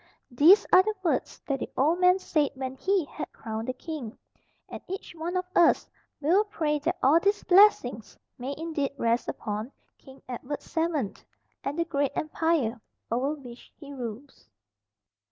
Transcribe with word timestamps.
These 0.31 0.65
are 0.73 0.81
the 0.81 0.95
words 1.03 1.39
that 1.45 1.59
the 1.59 1.69
old 1.77 1.99
man 1.99 2.17
said 2.17 2.49
when 2.55 2.73
he 2.75 3.05
had 3.05 3.31
crowned 3.31 3.67
the 3.67 3.73
king, 3.73 4.17
and 4.67 4.81
each 4.87 5.13
one 5.13 5.37
of 5.37 5.45
us 5.55 5.87
will 6.19 6.43
pray 6.45 6.79
that 6.79 6.97
all 7.03 7.19
these 7.19 7.43
blessings 7.43 8.17
may 8.39 8.55
indeed 8.57 8.93
rest 8.97 9.27
upon 9.29 9.71
King 9.99 10.19
Edward 10.27 10.63
VII, 10.63 11.13
and 11.63 11.77
the 11.77 11.85
great 11.85 12.13
Empire 12.15 12.81
over 13.11 13.35
which 13.35 13.71
he 13.77 13.93
rules. 13.93 14.49